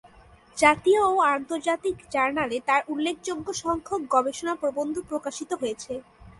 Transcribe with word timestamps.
জাতীয় 0.57 1.01
ও 1.07 1.15
আন্তর্জাতিক 1.35 1.95
জার্নালে 2.13 2.57
তার 2.67 2.81
উল্লেখযোগ্য 2.89 3.47
সংখ্যক 3.63 4.01
গবেষণা 4.13 4.53
প্রবন্ধ 4.55 4.95
প্রকাশিত 5.09 5.51
হয়েছে। 5.61 5.93